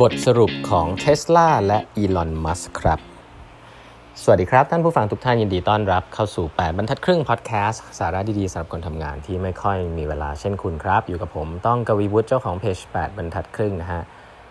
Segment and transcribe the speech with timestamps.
[0.00, 3.00] บทสรุปของ Tesla และอีลอนมัสครับ
[4.22, 14.02] สวัสดีครับ ท่านผู้ฟังทุกท่านยินดีต้อนรับเข้าสู่ 8 บรรทัดครึ่งพอดแคสต์สาระดีๆสำหรับคนทำงานที่ไม่ค่อยมีเวลาเช่นคุณครับ อยู่กับผมต้องกวีวุฒิเจ้าของเพจ 8 บรรทัดครึ่งนะฮะ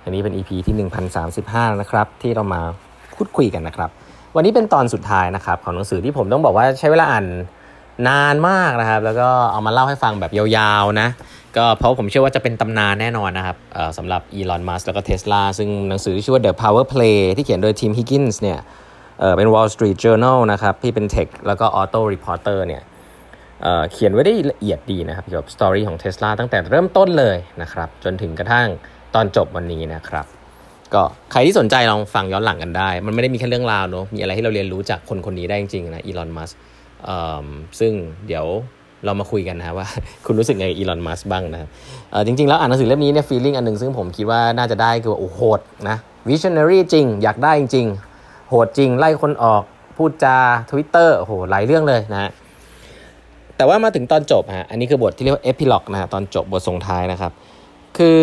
[0.04, 0.76] อันนี้เป็น EP ที่
[1.32, 2.62] 1035 นะครับ ที่เรามา
[3.16, 3.90] พูดคุยกันนะครับ
[4.36, 7.26] วันนี้เป็นตอนสุดท้ายนะครับของหนังสือที่ผมต้องบอกว่าใช้เวลาอ่าน
[8.08, 11.10] นานมากนะครับ แล้วก็เอามาเล่าให้ฟังแบบยาวๆนะ
[11.58, 13.58] ก็เพราะผมเชื่อว่าจะเป็นตำนานแน่นอนนะครับ
[13.98, 18.60] สำหรับอีลอนมัสก์แล้วก็เทสลาซึ่งหนังสือที่ชื่อว่า The Power Play ที่เขียนโดย Tim Higgins เนี่ย
[19.38, 22.84] เป็น Wall Street Journal นะครับที่เป็น Tech แล้วก็ Auto Reporter เนี่ย
[23.62, 28.68] เเขียนไว้ได้ละเอียดดีนะครับเกี่ยวกับ story ของเทสลาตั้งแต่เริ่มต้นเลยนะครับ จนถึงกระทั่ง
[29.16, 30.26] ตอนจบวันนี้นะครับ
[30.94, 36.52] ก็ใครที่สนใจลองฟังย้อนหลังกันได้ มันไม่ได้มีแค่เรื่องราวเนอะมีอะไรที่เราเรียนรู้จากคนคนนี้ได้จริงๆนะอีลอนมัสก์
[37.80, 37.94] ซึ่ง
[38.28, 38.46] เดี๋ยว
[39.06, 39.88] เรามาคุยกันนะว่า
[40.26, 41.70] คุณรู้สึกไงอีลอนมัสก์บ้างนะครับ
[42.26, 47.88] จริง ๆ แล้วอ่านหนังสือเล่มนี้เนี่ย feeling อันหนึ่งซึ่งผมคิดว่าน่าจะได้คือว่าโอ้โหดนะ visionary จริง อยากได้จริง
[48.50, 49.64] โหดจริง ไล่คนออก
[49.98, 50.38] พูดจา
[50.70, 52.32] ทวิตเตอร์โอ้โหหลายเรื่องเลยนะ
[53.58, 57.32] แต่ว่ามาถึงตอนจบฮะอันนี้คือบทที่เรียกว่า epilogue นะฮะตอนจบบทส่งท้ายนะครับ
[57.98, 58.20] คือ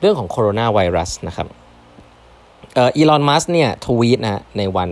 [0.00, 1.46] เรื่องของโคโรนาไวรัสนะครับ
[2.74, 4.90] เอ่ออีลอนมัสก์เนี่ยทวีตนะฮะในวัน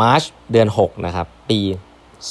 [0.00, 1.60] March เดือน 6 นะครับ ปี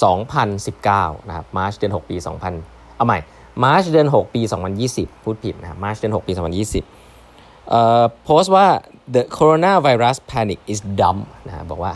[0.01, 2.15] 2019 นะครับ March เดือน 6 ปี
[2.57, 3.19] 2000 เอาใหม่
[3.63, 4.41] March เดือน 6 ปี
[4.83, 8.67] 2020 พูดผิดนะครับ March เดือน 6 ปี 2020เอ่อโพสต์ว่า
[9.15, 11.93] the coronavirus panic is dumb นะบอกว่า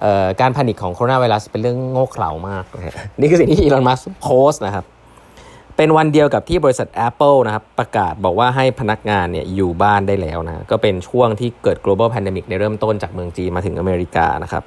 [0.00, 2.64] เอ่อการ panic ของโคโรนาไวรัสเป็นเรื่องโง่เขลามาก
[3.20, 4.86] นี่คือสิ่งที่อีลอน มัสก์โพสต์นะครับ
[5.76, 14.62] เป็นวันเดียวกับที่บริษัท Apple นะครับ ประกาศบอกว่าให้พนักงานเนี่ยอยู่บ้านได้แล้วนะ ก็เป็นช่วงที่เกิด global pandemic ในเริ่มต้นจากเมืองจีนมาถึงอเมริกานะครับ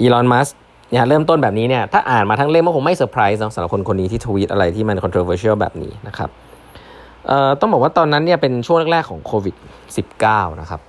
[0.00, 0.48] อีลอน มัส
[0.90, 6.30] เนี่ยเริ่มต้นแบบนี้เนี่ยถ้าอ่านมาทั้งเล่มก็คงไม่เซอร์ไพรส์สำหรับคนคนนี้ที่ทวีตอะไรที่มัน controversial แบบนี้นะครับ
[7.26, 9.54] เอ่อต้องบอกว่าตอนนั้นเนี่ยเป็นช่วงแรก ๆ ของโควิด
[10.08, 10.80] -19 นะครับ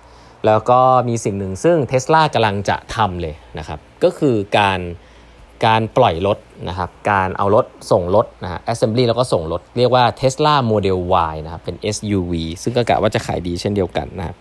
[0.45, 4.79] แล้วก็มีสิ่งหนึ่งซึ่งเทสลากำลังจะทำเลยนะครับก็คือการ
[5.66, 6.38] การปล่อยรถ
[6.69, 10.97] นะครับการเอารถส่งรถนะฮะ assembly แล้วก็ส่งรถ เรียกว่า Tesla Model
[11.31, 12.31] Y นะครับเป็น SUV
[12.63, 14.35] ซึ่งก็กะว่าจะขายดีเช่นเดียวกันนะครับ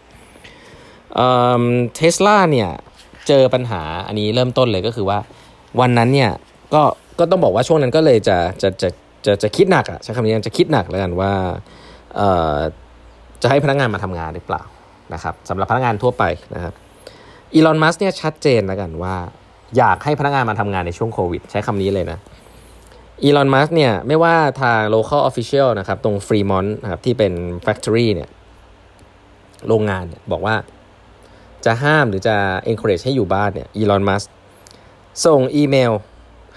[1.95, 2.69] เทสลาเนี่ย
[3.29, 5.19] เจอปัญหาอันนี้เริ่มต้นเลยก็คือว่า
[5.81, 6.31] วันนั้นเนี่ย
[6.75, 6.83] ก็
[7.19, 8.89] ก็ต้องบอกว่าช่วงนั้นก็เลยจะจะจะ
[9.27, 11.33] จะจะคิดหนักอะใช้คำนี้จะคิดหนักแล้วกันว่า
[12.17, 12.57] เอ่อ
[13.43, 14.63] จะให้พนักงานมาทำงานหรือเปล่า
[15.15, 16.25] นะครับสำหรับพนักงานทั่วไป
[16.55, 16.75] นะครับ
[17.55, 19.15] อีลอนมัสเนี่ยชัดเจนแล้วกันว่า
[19.77, 22.19] อยากให้พนักงานมาทำงานในช่วงโควิด ใช้คำนี้เลยนะ
[23.23, 27.33] อีลอนมัสเนี่ยไม่ว่าทาง local official นะครับตรงฟรีมอนต์นะครับที่เป็น
[27.67, 28.29] factory เนี่ย
[29.69, 30.55] โรงงานเนี่ยบอกว่า
[31.65, 32.37] จะห้ามหรือจะ
[32.71, 34.23] encourage ให้อยู่บ้านเนี่ยอีลอนมัส
[35.27, 35.93] ส่งอีเมล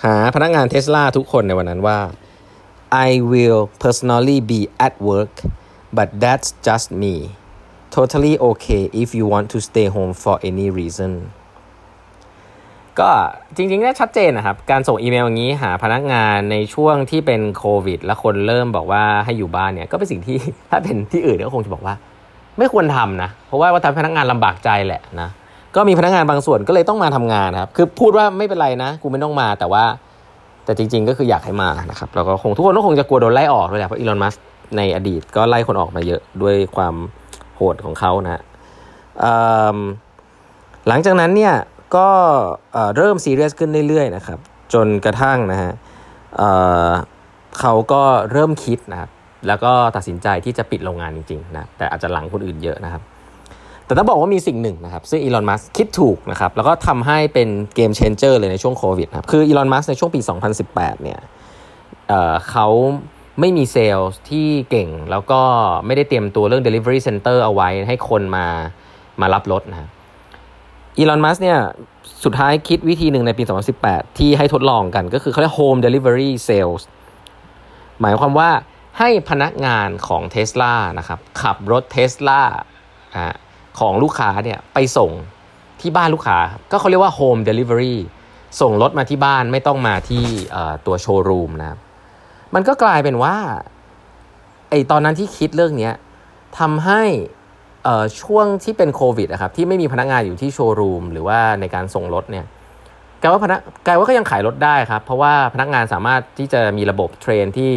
[0.03, 1.99] หาพนักงานเทสลาทุกคนในวันนั้นว่า
[3.07, 5.33] I will personally be at work
[5.97, 7.15] but that's just me
[7.95, 11.11] totally okay if you want to stay home for any reason
[12.99, 13.11] ก็
[13.55, 20.37] จริงๆนี่ชัดเจนนะครับ การส่งอีเมลอย่างนี้หาพนักงานในช่วงที่เป็นโควิด แล้วคนเริ่มบอกว่าให้อยู่บ้านเนี่ย ก็เป็นสิ่งที่
[20.69, 21.95] ถ้าเป็นที่อื่นก็คงจะบอกว่า
[22.57, 25.29] ไม่ควรทำนะ เพราะว่าว่าทำพนักงานลำบากใจแหละนะ
[25.75, 29.83] ก็มีพนักงานบางส่วนก็เลยต้องมาทำงานครับ คือพูดว่าไม่เป็นไรนะกูไม่ต้องมาแต่ว่า
[30.65, 34.35] แต่จริง ๆ ก็คืออยากให้มานะครับแล้วก็คงทุกคนก็คงจะกลัวโดนไล่ออกด้วยแหละเพราะอีลอนมัส
[34.77, 36.95] ในอดีตก็ไล่คนออกมาเยอะด้วยความ
[37.55, 38.41] โหดของเขานะ
[40.87, 41.53] หลังจากนั้นเนี่ย
[41.95, 42.09] ก็
[42.97, 44.39] เริ่มซีเรียสขึ้นเรื่อยๆนะครับ
[44.73, 45.71] จนกระทั่งนะฮะ
[47.59, 49.09] เขาก็เริ่มคิดนะครับ
[49.47, 53.01] แล้วก็ตัดสินใจที่จะปิดโรงงานจริงๆนะแต่อาจจะหลังคนอื่นเยอะนะครับ
[53.91, 60.21] แต่ต้องบอกว่ามีสิ่งหนึ่งนะครับซึ่งอีลอนมัสคิดถูกนะครับแล้วก็ทำให้เป็นเกมเชนเจอร์เลยในช่วงโควิดครับคืออีลอนมัสในช่วงปี
[60.61, 61.19] 2018 เนี่ย
[62.09, 62.67] เเขา
[63.39, 65.41] ไม่มีเซลล์ที่เก่งแล้วก็
[65.85, 68.45] ไม่ได้เตรียมตัวเรื่อง Delivery Center เอาไว้ให้คนมา
[69.21, 69.89] มารับรถนะ
[70.97, 71.59] อีลอนมัสเนี่ย
[72.23, 73.43] สุดท้ายคิดวิธีหนึ่งในปี
[73.81, 76.83] 2018 ที่ให้ทดลองกันก็คือเขาเรียก Home Delivery Sales
[78.01, 78.49] หมายความว่า
[78.99, 82.41] ให้พนักงานของ Tesla นะครับขับรถ Tesla
[83.17, 83.27] อ่า
[83.79, 85.11] ของลูกค้าเนี่ยไปส่ง
[85.81, 86.37] ที่บ้านลูกค้า
[86.71, 87.95] ก็เขาเรียกว่า home delivery
[88.61, 90.23] ส่งรถมาที่บ้านไม่ต้องมาที่
[90.85, 91.79] ตัวโชว์รูมนะครับ
[92.55, 93.35] มันก็กลายเป็นว่า
[94.69, 95.89] ไอตอนนั้นที่คิดเรื่องนี้
[96.59, 97.01] ทำให้
[98.21, 102.45] ช่วงที่เป็นโควิดนะครับที่ไม่มีพนักงานอยู่ที่โชว์รูมหรือว่าในการส่งรถเนี่ย
[103.21, 107.69] กลายว่าพนักกลายว่าก็ยังขายรถได้ครับ เพราะว่าพนักงานสามารถที่จะมีระบบ train ที่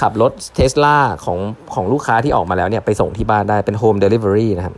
[0.00, 1.38] ขับรถเทสลาของ
[1.74, 4.74] ของลูกค้าที่ออกมาแล้วเนี่ยไปส่งที่บ้านได้เป็น home delivery นะครับ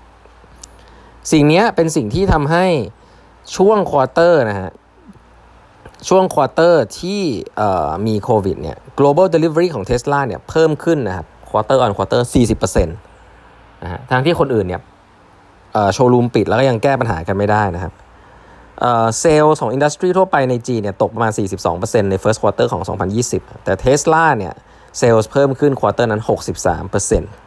[1.32, 2.67] สิ่งนี้เป็นสิ่งที่ทำให้
[3.56, 4.70] ช่วง quarter นะฮะ
[6.08, 7.23] ช่วง quarter ที่
[8.06, 12.28] มีโควิดเนี่ย global delivery ของ Tesla เนี่ยเพิ่มขึ้นนะครับ quarter on quarter
[12.64, 14.81] 40%นะฮะทางที่คนอื่นเนี่ย
[15.94, 17.93] โชว์รูมปิดแล้วก็ยังแก้ปัญหากันไม่ได้นะครับ
[19.20, 21.32] เซลล์ของ industry ทั่วไปในจีนเนี่ยตกประมาณ
[21.70, 22.82] 42%ใน first quarter ของ
[23.23, 24.55] 2020 แต่ Tesla เนี่ย
[24.99, 26.23] เซลล์เพิ่มขึ้น quarter นั้น
[26.87, 27.45] 63%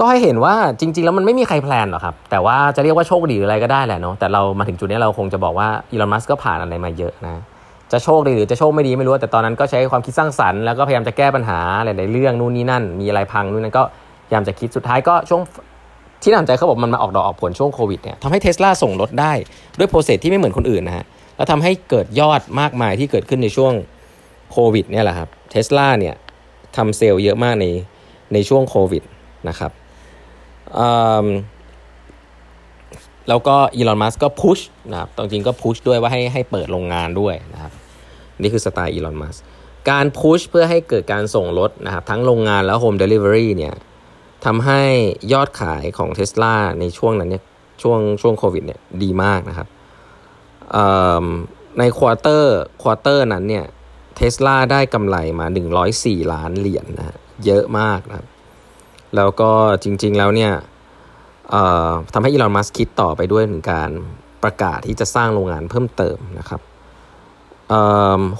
[0.00, 7.42] ก็ให้เห็นว่าจริง ๆ แล้วมันไม่มีใคร plan หรอกครับ แต่ว่าจะเรียกว่าโชคดีหรืออะไรก็ได้แหละเนาะแต่เรามาถึงจุดนี้เราคงจะบอกว่าอีลอนมัสก์ก็ผ่านอะไรมาเยอะนะ
[7.92, 13.82] จะโชคดีหรือจะโชคไม่ดีไม่รู้แต่ตอนนั้นก็ใช้ความคิดสร้างสรรค์แล้วก็พยายามจะแก้ปัญหาหลายๆเรื่องนู่นนี่นั่น มีอะไรพังนู่นนั่นก็
[14.26, 15.42] พยายามจะคิดสุดท้ายก็ช่วง
[16.22, 19.32] ที่น่าสนใจเขาบอกมันมาออกดอกออกผลช่วงโควิดเนี่ยทำให้เทสลาส่งรถได้
[19.78, 21.04] ด้วย process ที่ไม่เหมือนคนอื่นนะฮะ
[21.36, 23.72] แล้วทำให้เกิดยอดมากมายที่เกิดขึ้นในช่วง
[24.52, 26.14] โควิดเนี่ยแหละครับเทสลาเนี่ย
[26.76, 27.66] ทำเซลล์เยอะมากใน
[28.32, 29.02] ในช่วงโควิด
[29.48, 29.70] นะครับ
[33.28, 34.58] แล้วก็อีลอนมัสก์ก็ push
[34.90, 37.72] นะครับจริงก็ push ด้วยว่าให้ให้เปิดโรงงานด้วยนะครับ
[38.42, 39.36] นี่คือสไตล์อีลอนมัสก์
[39.90, 43.74] การ push เพื่อให้เกิดการส่งรถนะครับ ทั้งโรงงานแล้ว home delivery เนี่ย
[44.44, 44.82] ทำให้
[45.32, 47.44] ยอดขายของเท s l a ในช่วงนั้นเนี่ย
[47.82, 49.68] ช่วงช่วงโควิดเนี่ยดีมากนะครับ
[51.78, 53.64] ใน quarter quarter นั้นเนี่ย
[54.16, 55.46] เทสลาได้กำไรมา
[55.88, 57.16] 104 ล้านเหรียญนะ
[57.46, 58.26] เยอะมากนะครับ
[59.16, 59.50] แล้วก็
[59.82, 60.52] จริง ๆ แล้วเนี่ย
[62.12, 63.90] ทำให้อีลอนมัสคิดต่อไปด้วยถึงการ
[64.42, 66.60] ประกาศที่จะสร้างโรงงานเพิ่มเติมนะครับ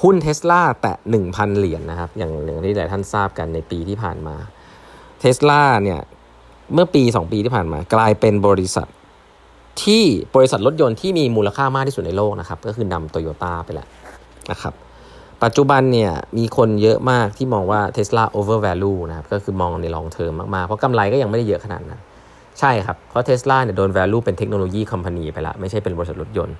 [0.02, 0.96] หุ้นเทสลาแตะ
[1.26, 4.36] 1,000 เหรียญนนะครับ อย่างอย่างที่หลายท่านทราบกันในปีที่ผ่านมา
[5.20, 6.00] เทสลาเนี่ย
[6.74, 8.88] เมื่อปี 2 ปีที่ผ่านมากลายเป็นบริษัท
[9.82, 10.04] ที่
[10.36, 13.88] บริษัทรถยนต์ที่มีมูลค่ามากที่สุดในโลกนะครับ ก็คือนำโตโยต้าไปแล้ว
[14.50, 14.74] นะครับ
[15.44, 22.00] ปัจจุบันเนี่ยมีคนเยอะมากที่มองว่า Tesla over value นะครับก็คือมองใน long term มากๆ เพราะกำไรก็ยังไม่ได้เยอะขนาดนั้น
[22.60, 26.56] ใช่ครับ เพราะ Tesla เนี่ยโดน value เป็นเทคโนโลยีคอมพานีไปละ ไม่ใช่เป็นบริษัทรถยนต์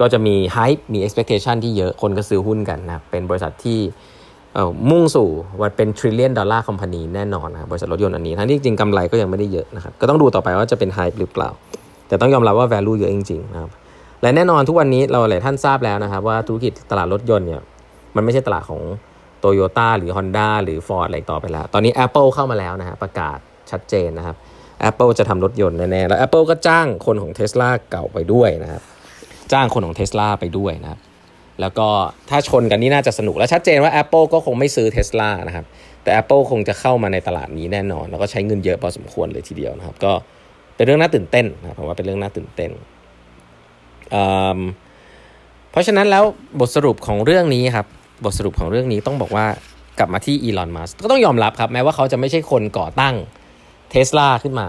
[0.00, 3.78] ก็จะมี hype มี expectation ที่เยอะคนก็ซื้อหุ้นกันนะเป็นบริษัทที่
[4.90, 5.28] มุ่งสู่
[5.60, 11.50] ว่าเป็น trillion dollar company แน่นอนนะบริษัทรถยนต์อันนี้ ทั้งที่จริงกำไรก็ยังไม่ได้เยอะนะครับก็ต้องดูต่อไปว่าจะเป็น hype หรือเปล่า
[12.08, 13.70] แต่ต้องยอมรับว่า value เยอะจริงๆนะครับ
[14.22, 17.60] และแน่นอนทุกวันนี้เราหลายท่านทราบแล้วนะครับว่าธุรกิจตลาดรถยนต์เนี่ย
[18.16, 18.82] มันไม่ใช่ตลาดของ
[19.40, 23.38] โตโยต้าหรือ Honda หรือ Ford อะไรต่อไปแล้ว ตอนนี้ Apple เข้ามาแล้วนะฮะประกาศ
[23.70, 24.36] ชัดเจนนะครับ
[24.88, 28.82] Apple จะทำรถยนต์แน่ๆ แล้ว Apple ก็จ้างคนของ Tesla เก่าไปด้วยนะครับ
[29.52, 31.00] จ้างคนของ Tesla ไปด้วยนะครับ
[31.60, 31.88] แล้วก็
[32.30, 35.66] ถ้าชนกันนี่น่าจะสนุก และชัดเจนว่า Apple ก็คงไม่ซื้อ Tesla นะครับ
[36.02, 40.12] แต่ Apple คงจะเข้ามาในตลาดนี้แน่นอน แล้วก็ใช้เงินเยอะพอสมควรเลยทีเดียวนะครับ ก็
[40.76, 42.70] เป็นเรื่องน่าตื่นเต้นนะผมว่าเป็นเรื่องน่าตื่นเต้น
[45.70, 46.24] เพราะฉะนั้นแล้ว
[46.60, 47.86] บทสรุปของเรื่องนี้ครับ
[48.24, 49.46] บทสรุปของเรื่องนี้ต้องบอกว่า
[49.98, 53.14] กลับมาที่อีลอนมัสก็ต้องยอมรับครับแม้ว่าเขาจะไม่ใช่คนก่อตั้ง
[53.90, 54.68] เทสลาขึ้นมา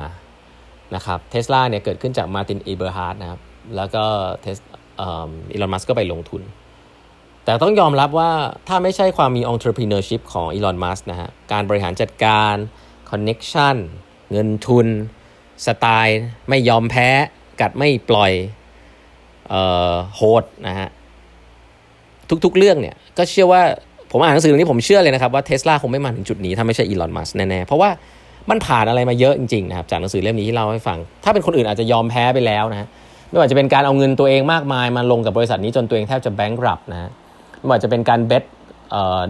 [0.96, 3.40] นะครับเทสลาเนี่ยเกิดขึ้นจากมาร์ตินอีเบอร์ฮาร์ดนะครับ
[3.76, 4.04] แล้วก็
[4.42, 4.58] เทส
[5.00, 6.42] อีลอนมัสก็ไปลงทุน
[7.46, 8.32] แต่ต้องยอมรับว่า
[8.68, 12.56] ถ้าไม่ใช่ความมี entrepreneurship ของอีลอนมัสนะฮะการบริหารจัดการ
[13.10, 13.76] connection
[14.32, 14.88] เงินทุน
[15.66, 17.10] สไตล์ ไม่ยอมแพ้
[17.62, 18.32] กัดไม่ปล่อย
[20.16, 20.90] โหดนะฮะ
[22.46, 23.62] ทุกๆ เรื่องเนี่ยก็เชื่อว่า
[24.12, 27.90] ผมอ่านหนังสือเรื่องนี้ผมเชื่อเลยนะครับว่าเทสลาคงไม่มาถึงจุดนี้ถ้าไม่ใช่อีลอนมัสแน่ๆเพราะว่า
[28.50, 32.88] มันผ่านอะไรมาเยอะจริงๆนะครับจากหนังสือเล่มนี้ที่เล่าให้ฟัง ถ้าเป็นคนอื่นอาจจะยอมแพ้ไปแล้วนะ
[33.30, 37.10] ไม่ว่าจะเป็นการเอาเงินตัวเองมากมายมาลงกับบริษัทนี้จนตัวเองแทบจะแบงก์รับนะ
[37.60, 38.44] ไม่ว่าจะเป็นการเบส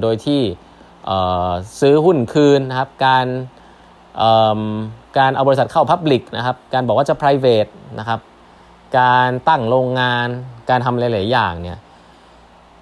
[0.02, 0.42] โดยที่
[1.80, 3.26] ซื้อหุ้นคืนนะครับการ
[5.18, 8.20] การเอาบริษัทเข้าพับลิกนะครับการบอกว่าจะ private นะครับ
[9.00, 10.28] การตั้งโรงงาน
[10.70, 11.78] การทำหลาย ๆ อย่างเนี่ย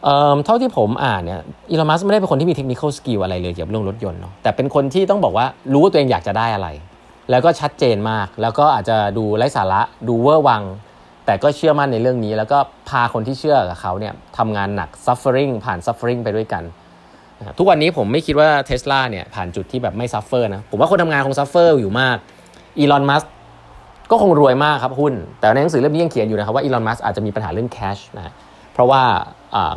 [0.03, 1.39] เอ่อเท่าที่ผมอ่านเนี่ย
[1.71, 6.67] อีลอนมัสไม่ได้เป็นคนที่มี technical skill อะไรเลยเกี่ยวกับเรื่องรถยนต์เนาะแต่เป็นคนที่ต้องบอกว่ารู้ว่าตัวเองอยากจะได้อะไร
[7.31, 10.63] แล้วก็ชัดเจนมาก แล้วก็อาจจะดูไร้สาระดูเวอร์วัง
[11.25, 12.57] แต่ก็เชื่อมั่นในเรื่องนี้ แล้วก็
[12.89, 16.63] พาคนที่เชื่อกับเขาเนี่ยทำงานหนัก suffering ผ่าน suffering ไปด้วยกัน
[17.57, 22.17] ทุกวันนี้ผมไม่คิดว่าเทสลาเนี่ยผ่านจุดที่แบบไม่ suffer นะผมว่าคนทำงานคง suffer อยู่มาก
[22.79, 23.23] อีลอนมัส
[24.11, 28.33] ก็คงรวยมากครับหุ้น แต่ในหนังสือเล่มนี้ยังเขียนอยู่นะครับว่าอีลอนมัสอาจจะมีปัญหาเรื่อง cash นะ
[28.77, 29.03] เพราะว่า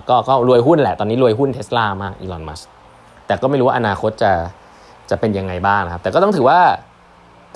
[0.08, 2.60] ก็ก็รวยหุ้นแหละตอนนี้รวยหุ้นเทสลามากอีลอนมัส
[3.26, 4.32] แต่ก็ไม่รู้ว่าอนาคตจะ
[5.10, 6.60] จะเป็นยังไงบ้างนะครับแต่ก็ต้องถือว่า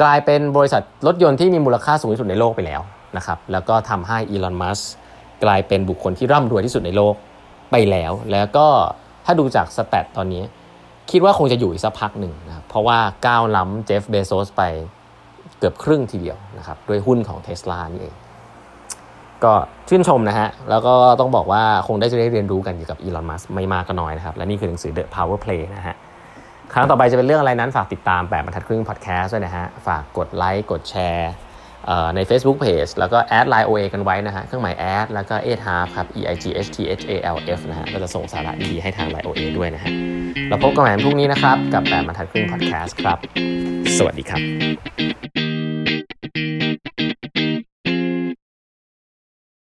[0.03, 2.81] กลายเป็นบริษัทรถยนต์ที่มีมูลค่าสูงที่สุดในโลกไปแล้ว
[3.17, 4.81] นะครับแล้วก็ทำให้อีลอนมัส
[5.45, 7.15] กลายเป็นบุคคลที่ร่ำรวยที่สุดในโลก
[7.71, 8.67] ไปแล้ว แล้วก็
[9.25, 10.43] ถ้าดูจาก stat ตอนนี้
[11.11, 14.63] คิดว่าคงจะอยู่อีกสักพักหนึ่งนะเพราะว่าก้าวล้ำเจฟเบโซสไป
[15.59, 18.15] เกือบครึ่งทีเดียวนะครับด้วยหุ้นของเทสลานี่เอง
[19.45, 19.53] ก็
[19.89, 25.95] ชื่นชมนะฮะ แล้วก็ต้องบอกว่าคงได้จะได้เรียนรู้กันเกี่ยวกับอีลอนมัสไม่มากก็น้อยนะครับ และนี่คือหนังสือ The Power Play นะฮะ
[26.73, 31.33] ครั้งต่อไปจะเป็นเรื่องอะไรนั้นฝากติดตามแปดบรรทัดครึ่งพอดแคสต์ด้วยนะฮะ ฝากกดไลค์กดแชร์
[32.15, 37.05] ใน Facebook Page แล้วก็แอดไลน์ OA กันไว้นะฮะ เครื่องหมายแอดแล้วก็ eight half ครับ E I G H T H
[37.11, 39.91] A L F นะฮะ ก็จะส่งสาระดีๆให้ทางไลน์ OA ด้วยนะฮะ
[40.49, 43.19] เราพบกันใหม่พรุ่งนี้นะครับ กับแปดบรรทัดครึ่งพอดแคสต์ครับ
[43.99, 45.44] สวัสดีครับ